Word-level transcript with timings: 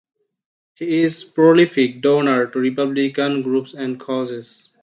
He 0.73 1.03
is 1.03 1.23
prolific 1.23 2.01
donor 2.01 2.47
to 2.47 2.59
Republican 2.59 3.43
groups 3.43 3.75
and 3.75 3.99
causes. 3.99 4.71